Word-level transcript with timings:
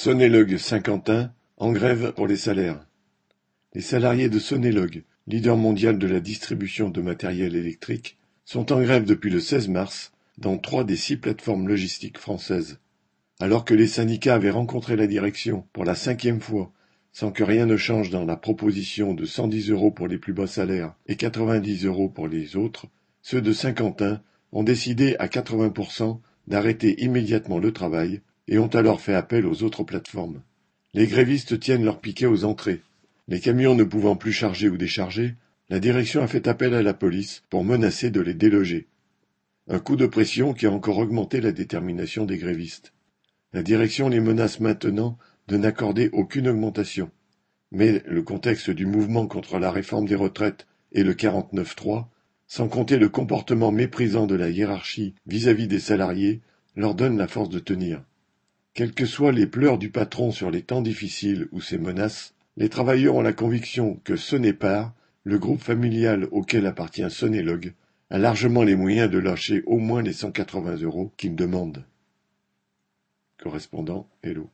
Sonélog 0.00 0.58
Saint-Quentin 0.58 1.32
en 1.56 1.72
grève 1.72 2.12
pour 2.12 2.28
les 2.28 2.36
salaires. 2.36 2.86
Les 3.74 3.80
salariés 3.80 4.28
de 4.28 4.38
Sonélog, 4.38 5.02
leader 5.26 5.56
mondial 5.56 5.98
de 5.98 6.06
la 6.06 6.20
distribution 6.20 6.88
de 6.88 7.00
matériel 7.00 7.56
électrique, 7.56 8.16
sont 8.44 8.70
en 8.72 8.80
grève 8.80 9.04
depuis 9.04 9.28
le 9.28 9.40
16 9.40 9.66
mars 9.66 10.12
dans 10.38 10.56
trois 10.56 10.84
des 10.84 10.94
six 10.94 11.16
plateformes 11.16 11.66
logistiques 11.66 12.18
françaises. 12.18 12.78
Alors 13.40 13.64
que 13.64 13.74
les 13.74 13.88
syndicats 13.88 14.36
avaient 14.36 14.52
rencontré 14.52 14.94
la 14.94 15.08
direction 15.08 15.64
pour 15.72 15.84
la 15.84 15.96
cinquième 15.96 16.40
fois 16.40 16.70
sans 17.10 17.32
que 17.32 17.42
rien 17.42 17.66
ne 17.66 17.76
change 17.76 18.10
dans 18.10 18.24
la 18.24 18.36
proposition 18.36 19.14
de 19.14 19.24
110 19.24 19.72
euros 19.72 19.90
pour 19.90 20.06
les 20.06 20.18
plus 20.18 20.32
bas 20.32 20.46
salaires 20.46 20.94
et 21.08 21.16
90 21.16 21.86
euros 21.86 22.08
pour 22.08 22.28
les 22.28 22.54
autres, 22.54 22.86
ceux 23.20 23.42
de 23.42 23.52
Saint-Quentin 23.52 24.22
ont 24.52 24.62
décidé 24.62 25.16
à 25.18 25.26
80% 25.26 26.20
d'arrêter 26.46 27.02
immédiatement 27.02 27.58
le 27.58 27.72
travail 27.72 28.20
et 28.48 28.58
ont 28.58 28.68
alors 28.68 29.00
fait 29.00 29.14
appel 29.14 29.46
aux 29.46 29.62
autres 29.62 29.84
plateformes. 29.84 30.42
Les 30.94 31.06
grévistes 31.06 31.60
tiennent 31.60 31.84
leur 31.84 32.00
piquet 32.00 32.26
aux 32.26 32.44
entrées. 32.44 32.80
Les 33.28 33.40
camions 33.40 33.74
ne 33.74 33.84
pouvant 33.84 34.16
plus 34.16 34.32
charger 34.32 34.68
ou 34.68 34.76
décharger, 34.76 35.34
la 35.68 35.80
direction 35.80 36.22
a 36.22 36.26
fait 36.26 36.48
appel 36.48 36.72
à 36.72 36.82
la 36.82 36.94
police 36.94 37.42
pour 37.50 37.62
menacer 37.62 38.10
de 38.10 38.22
les 38.22 38.32
déloger. 38.32 38.88
Un 39.68 39.80
coup 39.80 39.96
de 39.96 40.06
pression 40.06 40.54
qui 40.54 40.66
a 40.66 40.72
encore 40.72 40.96
augmenté 40.96 41.42
la 41.42 41.52
détermination 41.52 42.24
des 42.24 42.38
grévistes. 42.38 42.94
La 43.52 43.62
direction 43.62 44.08
les 44.08 44.20
menace 44.20 44.60
maintenant 44.60 45.18
de 45.46 45.58
n'accorder 45.58 46.08
aucune 46.12 46.48
augmentation. 46.48 47.10
Mais 47.70 48.02
le 48.06 48.22
contexte 48.22 48.70
du 48.70 48.86
mouvement 48.86 49.26
contre 49.26 49.58
la 49.58 49.70
réforme 49.70 50.06
des 50.06 50.14
retraites 50.14 50.66
et 50.92 51.02
le 51.02 51.12
49-3, 51.12 52.06
sans 52.46 52.68
compter 52.68 52.96
le 52.96 53.10
comportement 53.10 53.70
méprisant 53.70 54.26
de 54.26 54.34
la 54.34 54.48
hiérarchie 54.48 55.14
vis-à-vis 55.26 55.64
-vis 55.64 55.68
des 55.68 55.80
salariés, 55.80 56.40
leur 56.76 56.94
donne 56.94 57.18
la 57.18 57.28
force 57.28 57.50
de 57.50 57.58
tenir. 57.58 58.02
Quels 58.78 58.94
que 58.94 59.06
soient 59.06 59.32
les 59.32 59.48
pleurs 59.48 59.76
du 59.76 59.90
patron 59.90 60.30
sur 60.30 60.52
les 60.52 60.62
temps 60.62 60.82
difficiles 60.82 61.48
ou 61.50 61.60
ses 61.60 61.78
menaces, 61.78 62.36
les 62.56 62.68
travailleurs 62.68 63.16
ont 63.16 63.22
la 63.22 63.32
conviction 63.32 64.00
que 64.04 64.14
Sonépar, 64.14 64.94
le 65.24 65.36
groupe 65.36 65.60
familial 65.60 66.28
auquel 66.30 66.64
appartient 66.64 67.10
Sonélog, 67.10 67.74
a 68.08 68.18
largement 68.18 68.62
les 68.62 68.76
moyens 68.76 69.10
de 69.10 69.18
lâcher 69.18 69.64
au 69.66 69.78
moins 69.78 70.00
les 70.00 70.12
180 70.12 70.76
euros 70.82 71.12
qu'ils 71.16 71.34
demandent. 71.34 71.84
Correspondant 73.42 74.08
Hello. 74.22 74.46